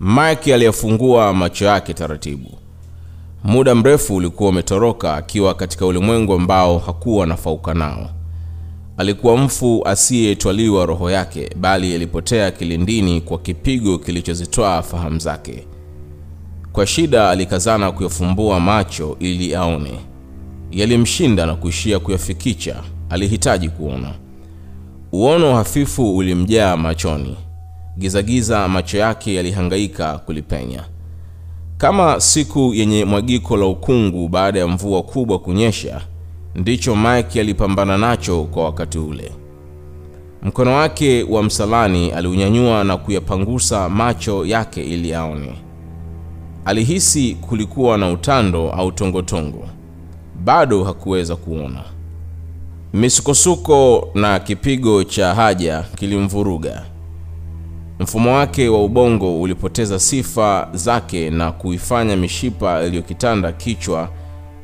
[0.00, 2.48] Mike aliyefungua macho yake taratibu.
[3.44, 8.10] Muda mrefu ulikuwa umetoroka akiwa katika ulimwengu ambao hakuwa nafauka nao.
[8.96, 15.66] Alikuwa mfu asiyetwaliwa roho yake, bali ilipotea kilindini kwa kipigo kilichozitwaa fahamu zake.
[16.72, 20.00] Kwa shida alikazana kuyafumbua macho ili aone.
[20.70, 22.76] Yalimshinda na kuishia kuyafikicha.
[23.10, 24.14] Alihitaji kuona.
[25.12, 27.36] Uono hafifu ulimjaa machoni.
[27.98, 30.84] Gizagiza macho yake yalihangaika kulipenya.
[31.78, 36.00] Kama siku yenye mwagiko la ukungu baada ya mvua kubwa kunyesha,
[36.54, 39.32] ndicho Mike alipambana nacho kwa wakati ule.
[40.42, 45.52] Mkono wake wa msalani aliunyanyua na kuyapangusa macho yake ili aone.
[46.64, 49.68] Alihisi kulikuwa na utando au tongotongo.
[50.44, 51.82] Bado hakuweza kuona.
[52.92, 56.82] Misukosuko na kipigo cha haja kilimvuruga.
[58.00, 64.08] Mfumo wake wa ubongo ulipoteza sifa zake na kuifanya mishipa iliyokitanda kichwa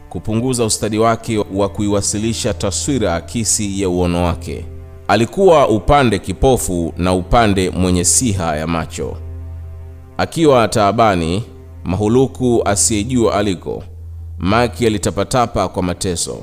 [0.08, 4.64] kupunguza ustadi wake wa kuiwasilisha taswira akisi ya uono wake.
[5.08, 9.16] Alikuwa upande kipofu na upande mwenye siha ya macho.
[10.18, 11.42] Akiwa taabani,
[11.84, 13.82] mahuluku asiyejua aliko,
[14.38, 16.36] Maki alitapatapa kwa mateso.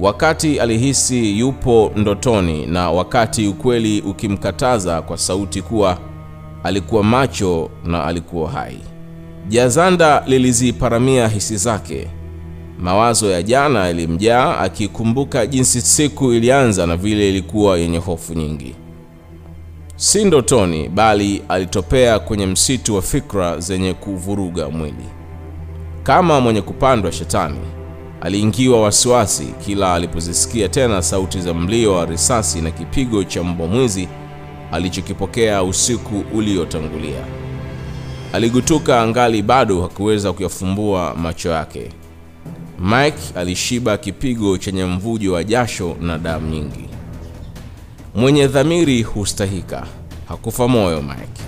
[0.00, 5.98] Wakati alihisi yupo ndotoni na wakati ukweli ukimkataza kwa sauti kuwa
[6.64, 8.78] alikuwa macho na alikuwa hai.
[9.48, 12.08] Jazanda liliziparamia hisi zake.
[12.78, 18.74] Mawazo ya jana yalimjaa akikumbuka jinsi siku ilianza na vile ilikuwa yenye hofu nyingi.
[19.96, 25.06] Si ndotoni, bali alitopea kwenye msitu wa fikra zenye kuvuruga mwili.
[26.02, 27.58] Kama mwenye kupandwa shetani,
[28.20, 34.08] aliingiwa wasiwasi kila alipozisikia tena sauti za mlio wa risasi na kipigo cha mbwa mwizi
[34.72, 37.24] alichokipokea usiku uliotangulia.
[38.32, 41.88] Aligutuka angali bado hakuweza kuyafumbua macho yake.
[42.80, 46.88] Mike alishiba kipigo chenye mvujo wa jasho na damu nyingi.
[48.14, 49.86] Mwenye dhamiri hustahika.
[50.28, 51.42] Hakufa moyo Mike.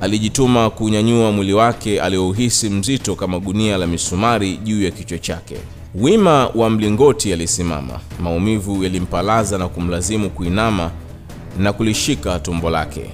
[0.00, 5.56] Alijituma kunyanyua mwili wake aliouhisi mzito kama gunia la misumari juu ya kichwa chake.
[5.94, 8.00] Wima wa mlingoti alisimama.
[8.22, 10.90] Maumivu yalimpalaza na kumlazimu kuinama
[11.58, 13.10] na kulishika tumbo lake.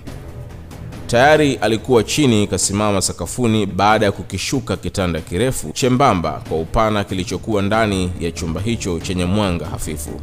[1.06, 8.10] Tayari alikuwa chini kasimama sakafuni baada ya kukishuka kitanda kirefu chembamba kwa upana kilichokuwa ndani
[8.20, 10.20] ya chumba hicho chenye mwanga hafifu.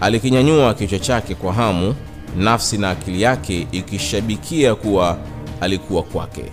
[0.00, 1.94] Alikinyanyua kichwa chake kwa hamu,
[2.38, 5.18] nafsi na akili yake ikishabikia kuwa
[5.60, 6.44] alikuwa kwake,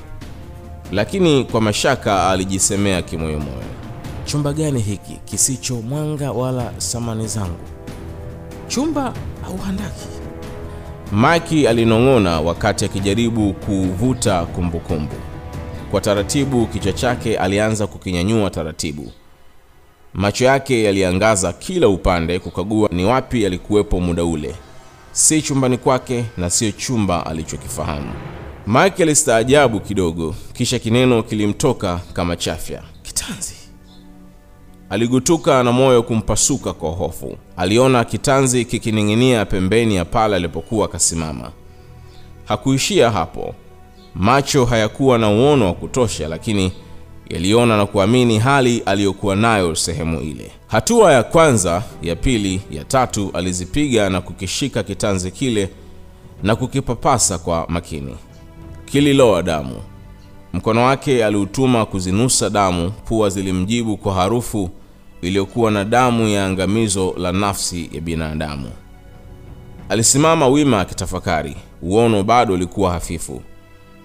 [0.91, 3.63] lakini kwa mashaka alijisemea kimoyomoyo,
[4.26, 7.58] chumba gani hiki kisicho mwanga wala samani zangu?
[8.68, 9.14] Chumba
[9.48, 10.08] au handaki?
[11.12, 15.16] Maki alinong'ona wakati akijaribu kuvuta kumbukumbu.
[15.92, 19.12] Kwa taratibu, kichwa chake alianza kukinyanyua taratibu.
[20.14, 24.56] Macho yake yaliangaza kila upande kukagua ni wapi alikuwepo muda ule,
[25.12, 28.14] si chumbani kwake na sio chumba alichokifahamu.
[28.68, 32.84] Mike alistaajabu kidogo, kisha kineno kilimtoka kama chafya.
[33.04, 33.61] Kitanzi.
[34.91, 37.38] Aligutuka na moyo kumpasuka kwa hofu.
[37.57, 41.52] Aliona kitanzi kikining'inia pembeni ya pale alipokuwa akasimama.
[42.46, 43.56] Hakuishia hapo.
[44.16, 46.72] Macho hayakuwa na uono wa kutosha, lakini
[47.30, 50.51] yaliona na kuamini hali aliyokuwa nayo sehemu ile.
[50.68, 55.69] Hatua ya kwanza, ya pili, ya tatu alizipiga na kukishika kitanzi kile
[56.44, 58.16] na kukipapasa kwa makini.
[58.85, 59.75] Kililoa damu.
[60.53, 64.69] Mkono wake aliutuma kuzinusa damu, pua zilimjibu kwa harufu
[65.22, 68.72] iliyokuwa na damu ya angamizo la nafsi ya binadamu.
[69.90, 71.56] Alisimama wima akitafakari.
[71.82, 73.42] Uono bado ulikuwa hafifu.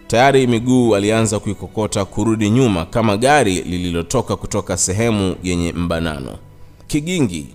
[0.07, 6.39] Tayari miguu alianza kuikokota kurudi nyuma kama gari lililotoka kutoka sehemu yenye mbanano.
[6.87, 7.47] Kigingi.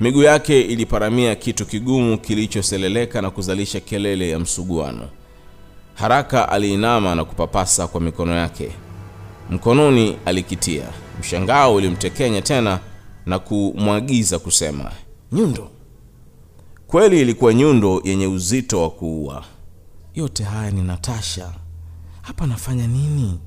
[0.00, 5.08] Miguu yake iliparamia kitu kigumu kilichoseleleka na kuzalisha kelele ya msuguano.
[5.94, 8.70] Haraka aliinama na kupapasa kwa mikono yake.
[9.50, 10.84] Mkononi alikitia.
[11.20, 12.78] Mshangao ulimtekenya tena
[13.26, 14.92] na kumwagiza kusema,
[15.32, 15.68] nyundo.
[16.86, 19.44] Kweli ilikuwa nyundo yenye uzito wa kuua.
[20.14, 21.52] Yote haya ni Natasha.
[22.22, 23.40] Hapa nafanya nini?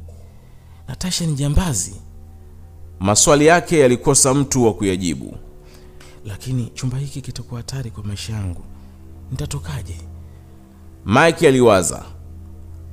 [0.87, 1.95] Natasha ni jambazi?
[2.99, 5.37] Maswali yake yalikosa mtu wa kuyajibu.
[6.25, 8.61] Lakini chumba hiki kitakuwa hatari kwa maisha yangu,
[9.31, 9.97] nitatokaje?
[11.05, 12.05] Mike aliwaza.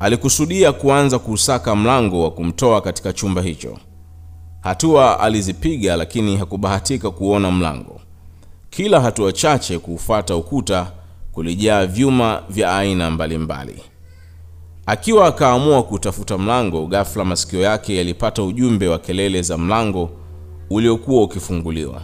[0.00, 3.78] Alikusudia kuanza kuusaka mlango wa kumtoa katika chumba hicho.
[4.62, 8.00] Hatua alizipiga, lakini hakubahatika kuona mlango.
[8.70, 10.92] Kila hatua chache kuufata ukuta
[11.32, 13.82] kulijaa vyuma vya aina mbalimbali.
[14.86, 20.10] Akiwa akaamua kutafuta mlango, ghafla masikio yake yalipata ujumbe wa kelele za mlango
[20.70, 22.02] uliokuwa ukifunguliwa.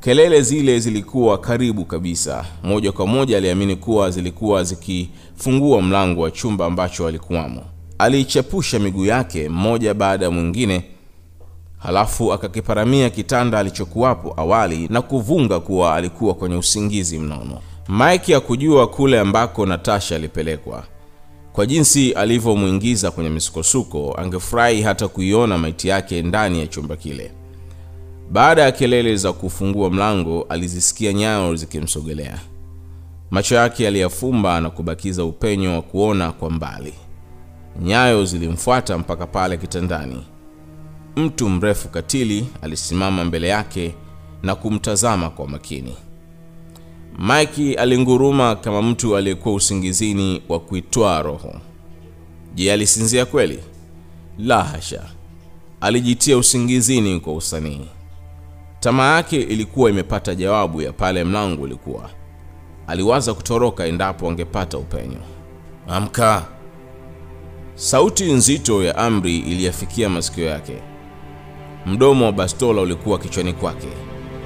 [0.00, 2.44] Kelele zile zilikuwa karibu kabisa.
[2.62, 7.62] Moja kwa moja aliamini kuwa zilikuwa zikifungua mlango wa chumba ambacho alikuwamo.
[7.98, 10.84] Aliichepusha miguu yake mmoja baada ya mwingine,
[11.86, 17.58] halafu akakiparamia kitanda alichokuwapo awali na kuvunga kuwa alikuwa kwenye usingizi mnono.
[17.88, 20.84] Mike hakujua kule ambako Natasha alipelekwa.
[21.52, 27.32] Kwa jinsi alivyomwingiza kwenye misukosuko, angefurahi hata kuiona maiti yake ndani ya chumba kile.
[28.30, 32.38] Baada ya kelele za kufungua mlango, alizisikia nyayo zikimsogelea.
[33.30, 36.94] Macho yake aliyafumba na kubakiza upenyo wa kuona kwa mbali.
[37.82, 40.24] Nyayo zilimfuata mpaka pale kitandani.
[41.16, 43.94] Mtu mrefu katili alisimama mbele yake
[44.42, 45.96] na kumtazama kwa makini.
[47.18, 51.54] Mike alinguruma kama mtu aliyekuwa usingizini wa kuitwaa roho.
[52.54, 53.58] Je, alisinzia kweli?
[54.38, 55.02] La hasha,
[55.80, 57.86] alijitia usingizini kwa usanii.
[58.80, 62.10] Tamaa yake ilikuwa imepata jawabu ya pale mlango ulikuwa.
[62.86, 65.20] Aliwaza kutoroka endapo angepata upenyo.
[65.88, 66.46] Amka!
[67.74, 70.76] Sauti nzito ya amri iliyafikia masikio yake.
[71.86, 73.88] Mdomo wa bastola ulikuwa kichwani kwake.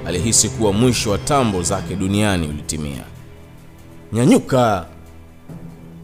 [0.06, 3.04] Alihisi kuwa mwisho wa tambo zake duniani ulitimia.
[4.12, 4.86] Nyanyuka!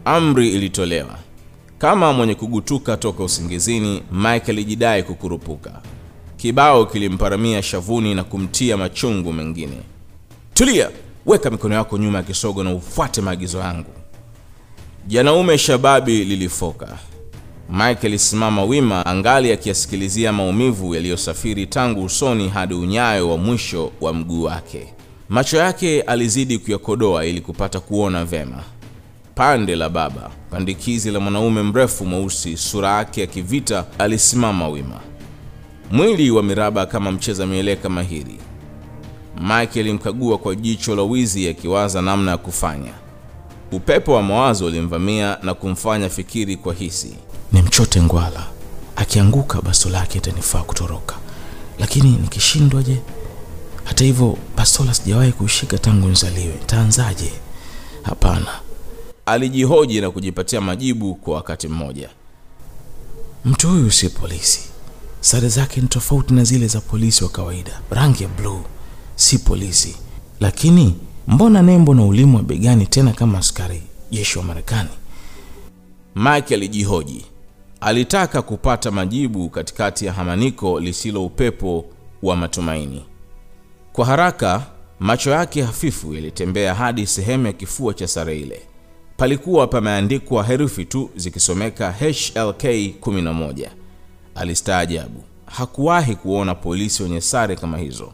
[0.05, 1.19] Amri ilitolewa.
[1.77, 5.81] Kama mwenye kugutuka toka usingizini, Mike alijidai kukurupuka.
[6.37, 9.77] Kibao kilimparamia shavuni na kumtia machungu mengine.
[10.53, 10.89] Tulia,
[11.25, 13.91] weka mikono yako nyuma ya kisogo na ufuate maagizo yangu.
[15.07, 16.97] Janaume shababi lilifoka.
[17.69, 24.43] Mike alisimama wima, angali akiyasikilizia maumivu yaliyosafiri tangu usoni hadi unyayo wa mwisho wa mguu
[24.43, 24.93] wake.
[25.29, 28.63] Macho yake alizidi kuyakodoa ili kupata kuona vema.
[29.35, 34.99] Pande la baba, pandikizi la mwanaume mrefu mweusi, sura yake ya kivita, alisimama wima,
[35.91, 38.37] mwili wa miraba kama mcheza mieleka mahiri.
[39.41, 42.91] Mike alimkagua kwa jicho la wizi, akiwaza namna ya kufanya.
[43.71, 47.15] Upepo wa mawazo ulimvamia na kumfanya fikiri kwa hisi.
[47.51, 48.47] Ni mchote ngwala,
[48.95, 51.15] akianguka bastola lake itanifaa kutoroka,
[51.79, 52.97] lakini nikishindwa je?
[53.83, 57.31] Hata hivyo bastola sijawahi kushika tangu nizaliwe, taanzaje?
[58.03, 58.59] Hapana,
[59.25, 62.09] Alijihoji na kujipatia majibu kwa wakati mmoja.
[63.45, 64.59] mtu huyu si polisi.
[65.21, 68.61] Sare zake ni tofauti na zile za polisi wa kawaida, rangi ya bluu,
[69.15, 69.95] si polisi.
[70.39, 70.95] Lakini
[71.27, 74.89] mbona nembo na ulimu wa begani tena kama askari jeshi wa Marekani?
[76.15, 77.25] Mike alijihoji.
[77.81, 81.85] Alitaka kupata majibu katikati ya hamaniko lisilo upepo
[82.23, 83.05] wa matumaini.
[83.93, 84.63] Kwa haraka,
[84.99, 88.61] macho yake hafifu yalitembea hadi sehemu ya kifua cha sare ile.
[89.17, 92.63] Palikuwa pameandikwa herufi tu zikisomeka HLK
[93.01, 93.69] 11.
[94.35, 95.23] Alistaajabu.
[95.45, 98.13] Hakuwahi kuona polisi wenye sare kama hizo.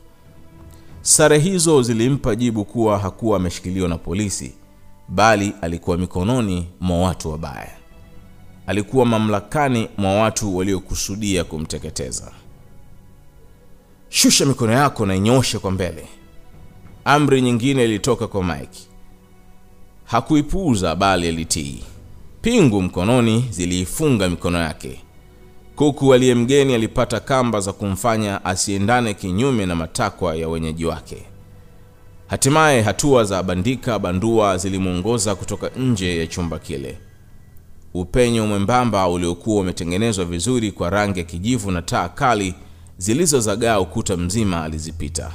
[1.02, 4.54] Sare hizo zilimpa jibu kuwa hakuwa ameshikiliwa na polisi,
[5.10, 7.72] bali alikuwa mikononi mwa watu wabaya.
[8.68, 12.32] Alikuwa mamlakani mwa watu waliokusudia kumteketeza.
[14.10, 16.08] Shusha mikono yako na inyoshe kwa mbele.
[17.06, 18.80] Amri nyingine ilitoka kwa Mike.
[20.06, 21.84] Hakuipuuza bali alitii.
[22.42, 25.02] Pingu mkononi ziliifunga mikono yake.
[25.76, 31.24] Kuku aliye mgeni alipata kamba za kumfanya asiendane kinyume na matakwa ya wenyeji wake.
[32.28, 36.98] Hatimaye hatua za bandika bandua zilimwongoza kutoka nje ya chumba kile.
[37.94, 42.56] Upenyo mwembamba uliokuwa umetengenezwa vizuri kwa rangi ya kijivu na taa kali
[42.98, 45.32] zilizozagaa ukuta mzima alizipita.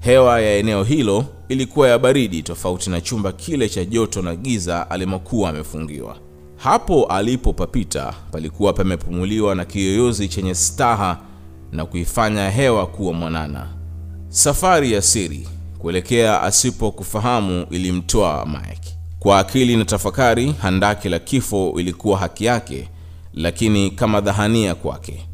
[0.00, 4.90] Hewa ya eneo hilo ilikuwa ya baridi, tofauti na chumba kile cha joto na giza
[4.90, 6.16] alimokuwa amefungiwa.
[6.56, 11.18] Hapo alipopapita palikuwa pamepumuliwa na kiyoyozi chenye staha
[11.72, 13.66] na kuifanya hewa kuwa mwanana.
[14.28, 18.91] Safari ya siri kuelekea asipokufahamu ilimtoa Mike.
[19.22, 22.88] Kwa akili na tafakari, handaki la kifo ilikuwa haki yake,
[23.34, 25.26] lakini kama dhahania kwake.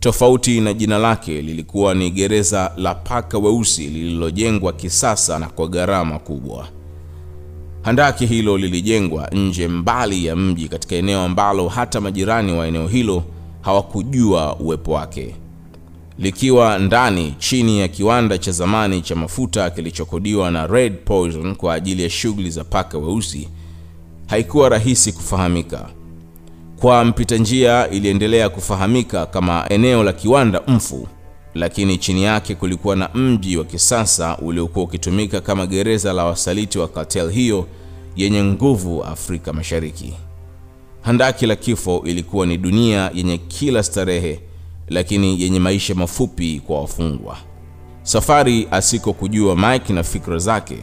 [0.00, 6.18] Tofauti na jina lake, lilikuwa ni gereza la paka weusi lililojengwa kisasa na kwa gharama
[6.18, 6.68] kubwa.
[7.82, 13.22] Handaki hilo lilijengwa nje mbali ya mji, katika eneo ambalo hata majirani wa eneo hilo
[13.60, 15.34] hawakujua uwepo wake.
[16.18, 22.02] Likiwa ndani chini ya kiwanda cha zamani cha mafuta kilichokodiwa na Red Poison kwa ajili
[22.02, 23.48] ya shughuli za paka weusi,
[24.26, 25.88] haikuwa rahisi kufahamika.
[26.80, 31.08] Kwa mpita njia iliendelea kufahamika kama eneo la kiwanda mfu,
[31.54, 36.88] lakini chini yake kulikuwa na mji wa kisasa uliokuwa ukitumika kama gereza la wasaliti wa
[36.88, 37.66] cartel hiyo
[38.16, 40.12] yenye nguvu Afrika Mashariki.
[41.02, 44.40] Handaki la kifo ilikuwa ni dunia yenye kila starehe,
[44.90, 47.36] lakini yenye maisha mafupi kwa wafungwa.
[48.02, 50.78] Safari asiko kujua Mike na fikra zake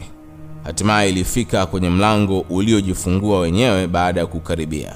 [0.64, 4.92] hatimaye ilifika kwenye mlango uliojifungua wenyewe baada ya kukaribia.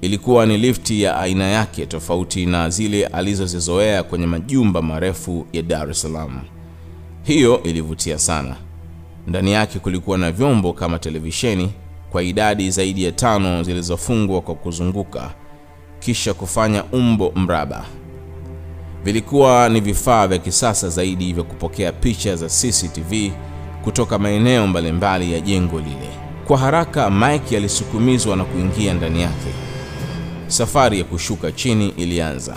[0.00, 5.90] Ilikuwa ni lifti ya aina yake tofauti na zile alizozizoea kwenye majumba marefu ya Dar
[5.90, 6.40] es Salaam.
[7.22, 8.56] Hiyo ilivutia sana.
[9.26, 11.70] Ndani yake kulikuwa na vyombo kama televisheni
[12.10, 15.34] kwa idadi zaidi ya tano zilizofungwa kwa kuzunguka
[16.00, 17.84] kisha kufanya umbo mraba.
[19.04, 23.30] Vilikuwa ni vifaa vya kisasa zaidi vya kupokea picha za CCTV
[23.84, 26.08] kutoka maeneo mbalimbali ya jengo lile.
[26.46, 29.48] Kwa haraka Mike alisukumizwa na kuingia ndani yake.
[30.46, 32.56] Safari ya kushuka chini ilianza.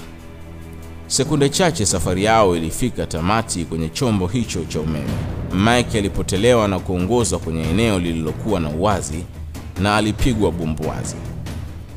[1.07, 5.13] Sekunde chache safari yao ilifika tamati kwenye chombo hicho cha umeme.
[5.53, 9.23] Mike alipotelewa na kuongozwa kwenye eneo lililokuwa na uwazi
[9.81, 11.15] na alipigwa bumbuazi.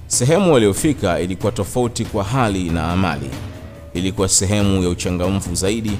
[0.06, 3.30] Sehemu waliofika ilikuwa tofauti kwa hali na amali.
[3.98, 5.92] Ilikuwa sehemu ya uchangamfu zaidi,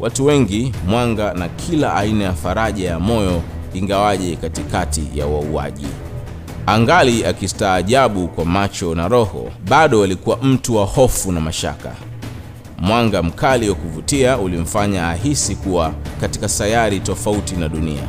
[0.00, 3.42] watu wengi, mwanga na kila aina ya faraja ya moyo,
[3.74, 5.86] ingawaje katikati ya wauaji.
[6.66, 11.92] Angali akistaajabu kwa macho na roho, bado alikuwa mtu wa hofu na mashaka.
[12.78, 18.02] Mwanga mkali wa kuvutia ulimfanya ahisi kuwa katika sayari tofauti na dunia.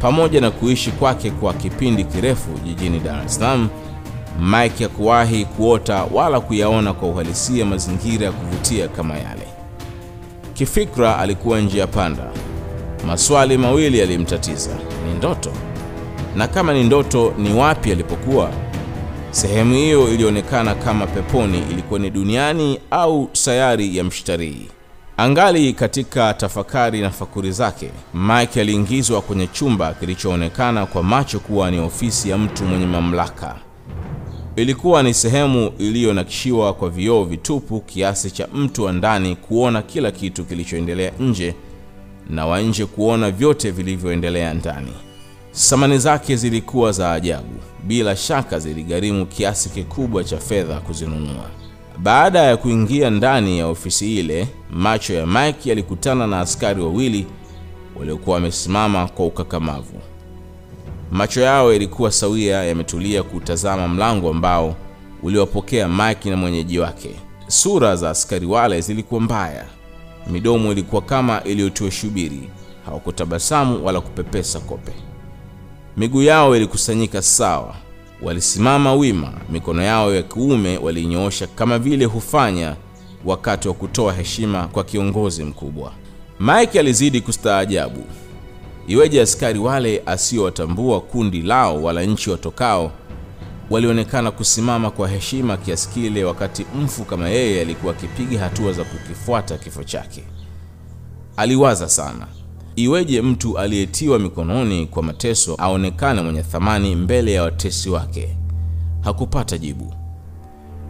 [0.00, 3.68] Pamoja na kuishi kwake kwa kipindi kirefu jijini Dar es Salaam,
[4.40, 9.46] Mike hakuwahi kuota wala kuyaona kwa uhalisia mazingira ya kuvutia kama yale.
[10.54, 12.24] Kifikra alikuwa njia panda.
[13.06, 14.70] Maswali mawili yalimtatiza:
[15.08, 15.52] ni ndoto?
[16.36, 18.50] Na kama ni ndoto, ni wapi alipokuwa?
[19.30, 24.66] Sehemu hiyo ilionekana kama peponi, ilikuwa ni duniani au sayari ya mshtarii?
[25.16, 31.78] Angali katika tafakari na fakuri zake, Mike aliingizwa kwenye chumba kilichoonekana kwa macho kuwa ni
[31.80, 33.54] ofisi ya mtu mwenye mamlaka.
[34.56, 40.44] Ilikuwa ni sehemu iliyonakishiwa kwa vioo vitupu kiasi cha mtu wa ndani kuona kila kitu
[40.44, 41.54] kilichoendelea nje
[42.30, 44.92] na wa nje kuona vyote vilivyoendelea ndani.
[45.52, 51.50] Samani zake zilikuwa za ajabu, bila shaka ziligharimu kiasi kikubwa cha fedha kuzinunua.
[51.98, 57.26] Baada ya kuingia ndani ya ofisi ile, macho ya Mike yalikutana na askari wawili
[57.96, 60.00] waliokuwa wamesimama kwa ukakamavu.
[61.10, 64.76] Macho yao yalikuwa sawia, yametulia kutazama mlango ambao
[65.22, 67.10] uliwapokea Mike na mwenyeji wake.
[67.46, 69.64] Sura za askari wale zilikuwa mbaya,
[70.30, 72.48] midomo ilikuwa kama iliyotiwa shubiri,
[72.86, 74.92] hawakutabasamu wala kupepesa kope.
[75.96, 77.74] Miguu yao ilikusanyika sawa,
[78.22, 82.76] walisimama wima, mikono yao ya kiume waliinyoosha kama vile hufanya
[83.24, 85.92] wakati wa kutoa heshima kwa kiongozi mkubwa.
[86.40, 88.04] Mike alizidi kustaajabu.
[88.86, 92.92] Iweje askari wale asiyowatambua kundi lao wala nchi watokao
[93.70, 99.58] walionekana kusimama kwa heshima kiasi kile, wakati mfu kama yeye alikuwa akipiga hatua za kukifuata
[99.58, 100.24] kifo chake?
[101.36, 102.26] Aliwaza sana.
[102.76, 108.36] Iweje mtu aliyetiwa mikononi kwa mateso aonekane mwenye thamani mbele ya watesi wake?
[109.00, 109.94] Hakupata jibu.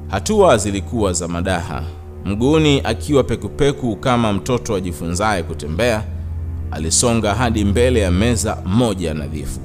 [0.09, 1.83] Hatua zilikuwa za madaha.
[2.25, 6.05] Mguuni akiwa pekupeku kama mtoto ajifunzaye kutembea,
[6.75, 9.61] alisonga hadi mbele ya meza moja nadhifu.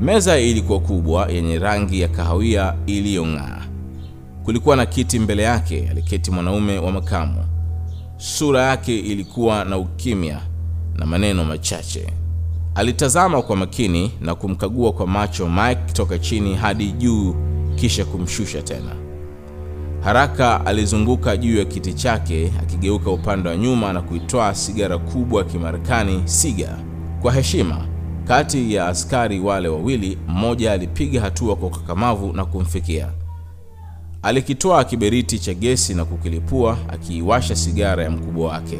[0.00, 3.62] Meza ilikuwa kubwa, yenye rangi ya kahawia iliyong'aa.
[4.44, 7.44] Kulikuwa na kiti mbele yake, aliketi mwanaume wa makamu.
[8.16, 10.40] Sura yake ilikuwa na ukimya
[10.96, 12.06] na maneno machache.
[12.74, 17.34] Alitazama kwa makini na kumkagua kwa macho Mike toka chini hadi juu,
[17.76, 19.03] kisha kumshusha tena.
[20.04, 25.48] Haraka alizunguka juu ya kiti chake, akigeuka upande wa nyuma na kuitoa sigara kubwa ya
[25.48, 26.78] Kimarekani siga.
[27.22, 27.86] Kwa heshima,
[28.24, 33.08] kati ya askari wale wawili, mmoja alipiga hatua kwa ukakamavu na kumfikia.
[34.22, 38.78] Alikitoa kiberiti cha gesi na kukilipua, akiiwasha sigara ya mkubwa wake.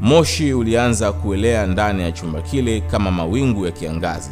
[0.00, 4.30] Moshi ulianza kuelea ndani ya chumba kile kama mawingu ya kiangazi,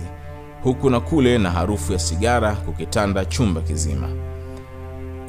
[0.62, 4.31] huku na kule, na harufu ya sigara kukitanda chumba kizima.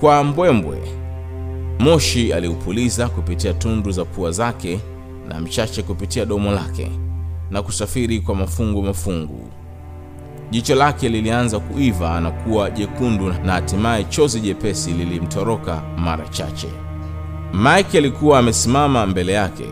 [0.03, 0.77] Kwa mbwembwe,
[1.79, 4.79] moshi aliupuliza kupitia tundu za pua zake
[5.27, 6.91] na mchache kupitia domo lake
[7.51, 9.47] na kusafiri kwa mafungu mafungu.
[10.51, 16.67] Jicho lake lilianza kuiva na kuwa jekundu na hatimaye chozi jepesi lilimtoroka mara chache.
[17.53, 19.65] Mike alikuwa amesimama mbele yake.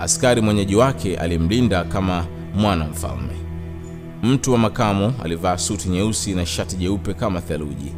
[0.00, 3.34] Askari mwenyeji wake alimlinda kama mwana mfalme.
[4.22, 7.92] Mtu wa makamo alivaa suti nyeusi na shati jeupe kama theluji.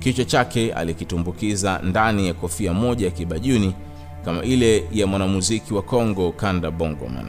[0.00, 3.74] Kichwa chake alikitumbukiza ndani ya kofia moja ya kibajuni
[4.24, 7.26] kama ile ya mwanamuziki wa Kongo Kanda Bongoman.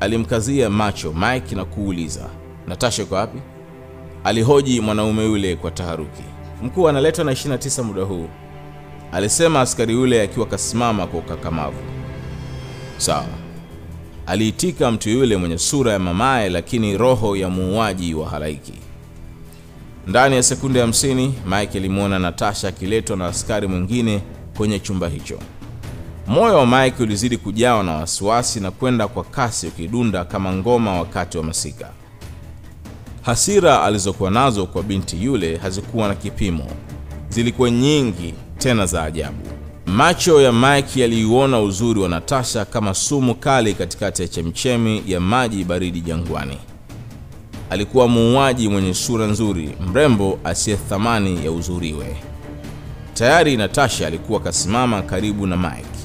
[0.00, 2.26] Alimkazia macho Mike na kuuliza,
[2.68, 3.38] Natasha iko wapi?
[4.24, 6.22] alihoji mwanaume yule kwa taharuki.
[6.62, 8.28] Mkuu analetwa na 29 muda huu,
[9.12, 11.76] alisema askari yule akiwa kasimama kwa ukakamavu.
[12.96, 13.26] Sawa,
[14.26, 18.72] aliitika mtu yule mwenye sura ya mamaye, lakini roho ya muuaji wa halaiki.
[20.06, 24.22] Ndani ya sekunde hamsini Mike alimwona Natasha akiletwa na askari mwingine
[24.56, 25.38] kwenye chumba hicho.
[26.26, 31.38] Moyo wa Mike ulizidi kujawa na wasiwasi na kwenda kwa kasi ukidunda kama ngoma wakati
[31.38, 31.90] wa masika.
[33.22, 36.66] Hasira alizokuwa nazo kwa binti yule hazikuwa na kipimo,
[37.28, 39.38] zilikuwa nyingi tena za ajabu.
[39.86, 45.64] Macho ya Mike yaliuona uzuri wa Natasha kama sumu kali katikati ya chemchemi ya maji
[45.64, 46.58] baridi jangwani.
[47.72, 52.16] Alikuwa muuaji mwenye sura nzuri, mrembo asiye thamani ya uzuriwe.
[53.14, 55.98] Tayari Natasha alikuwa kasimama karibu na Mike.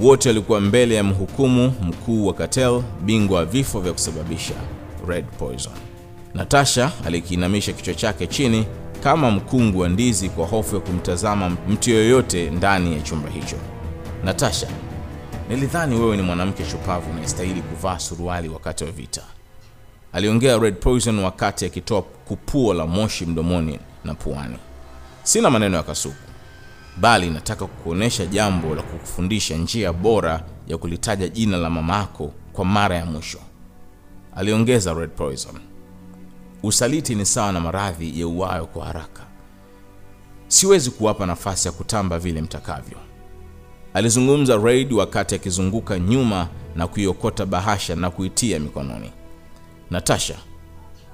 [0.00, 4.54] Wote walikuwa mbele ya mhukumu mkuu wa cartel, bingwa wa vifo vya kusababisha
[5.08, 5.72] red poison.
[6.34, 8.66] Natasha alikiinamisha kichwa chake chini
[9.02, 13.56] kama mkungu wa ndizi kwa hofu ya kumtazama mtu yoyote ndani ya chumba hicho.
[14.24, 14.68] Natasha,
[15.48, 19.22] nilidhani wewe ni mwanamke shupavu unayestahili kuvaa suruali wakati wa vita,
[20.12, 24.56] aliongea Red Poison wakati akitoa kupuo la moshi mdomoni na puani.
[25.22, 26.16] Sina maneno ya kasuku,
[27.00, 32.96] bali nataka kukuonesha jambo la kukufundisha njia bora ya kulitaja jina la mamako kwa mara
[32.96, 33.38] ya mwisho,
[34.36, 35.54] aliongeza Red Poison.
[36.62, 39.22] Usaliti ni sawa na maradhi ya uwayo kwa haraka.
[40.48, 42.98] Siwezi kuwapa nafasi ya kutamba vile mtakavyo,
[43.94, 49.12] alizungumza Raid wakati akizunguka nyuma na kuiokota bahasha na kuitia mikononi.
[49.92, 50.34] Natasha,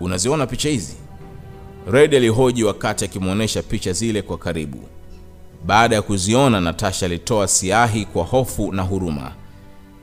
[0.00, 0.96] unaziona picha hizi?
[1.90, 4.78] Red alihoji wakati akimwonyesha picha zile kwa karibu.
[5.66, 9.32] Baada ya kuziona, Natasha alitoa siahi kwa hofu na huruma.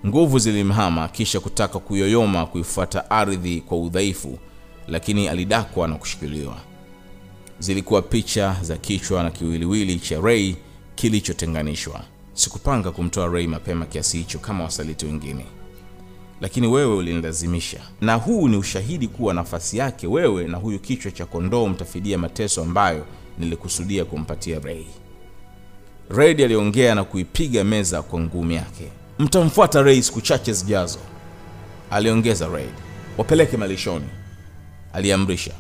[0.06, 4.38] Nguvu zilimhama kisha kutaka kuyoyoma kuifuata ardhi kwa udhaifu,
[4.88, 6.58] lakini alidakwa na kushikiliwa.
[7.60, 10.56] Zilikuwa picha za kichwa na kiwiliwili cha Ray
[10.96, 12.02] kilichotenganishwa.
[12.34, 15.46] Sikupanga kumtoa Ray mapema kiasi hicho kama wasaliti wengine,
[16.42, 21.26] lakini wewe ulinilazimisha, na huu ni ushahidi kuwa nafasi yake wewe na huyu kichwa cha
[21.26, 23.06] kondoo mtafidia mateso ambayo
[23.40, 24.88] nilikusudia kumpatia Rei.
[26.10, 28.88] Red aliongea na kuipiga meza kwa ngumi yake.
[29.20, 31.00] Mtamfuata Rei siku chache zijazo,
[31.92, 32.74] aliongeza Red.
[33.18, 34.06] Wapeleke malishoni,
[34.94, 35.54] aliamrisha.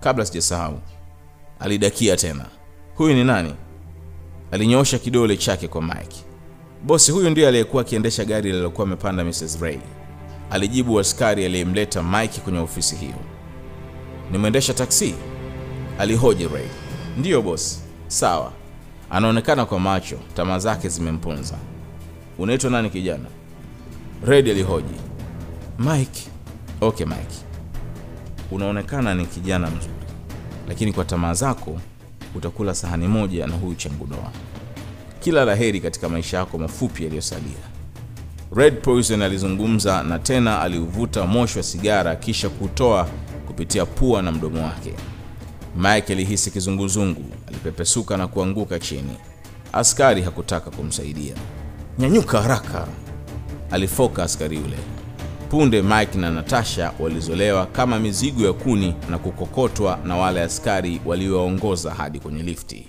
[0.00, 0.80] Kabla sijasahau,
[1.60, 2.46] alidakia tena,
[2.94, 3.54] huyu ni nani?
[4.50, 6.24] Alinyoosha kidole chake kwa Mike.
[6.84, 9.58] Bosi huyu ndiye aliyekuwa akiendesha gari lililokuwa amepanda Mrs.
[9.60, 9.78] Ray,
[10.50, 13.16] alijibu askari aliyemleta Mike kwenye ofisi hiyo.
[14.30, 15.14] Ni mwendesha taksi?
[15.98, 16.66] alihoji Ray.
[17.18, 17.78] Ndiyo bosi.
[18.06, 18.52] Sawa,
[19.10, 21.54] anaonekana kwa macho, tamaa zake zimemponza.
[22.38, 23.24] Unaitwa nani kijana?
[24.26, 24.94] Red alihoji.
[25.78, 26.28] Mike.
[26.80, 27.36] Okay Mike,
[28.50, 29.94] unaonekana ni kijana mzuri,
[30.68, 31.78] lakini kwa tamaa zako
[32.34, 34.30] utakula sahani moja na huyu changudoa.
[35.24, 37.58] Kila la heri katika maisha yako mafupi yaliyosalia.
[38.56, 43.08] Red Poison alizungumza na tena aliuvuta moshi wa sigara kisha kutoa
[43.46, 44.94] kupitia pua na mdomo wake.
[45.76, 49.16] Mike alihisi kizunguzungu, alipepesuka na kuanguka chini.
[49.72, 51.34] Askari hakutaka kumsaidia.
[51.98, 52.86] Nyanyuka haraka,
[53.70, 54.76] alifoka askari yule.
[55.50, 61.94] Punde Mike na Natasha walizolewa kama mizigo ya kuni na kukokotwa na wale askari waliowaongoza
[61.94, 62.86] hadi kwenye lifti.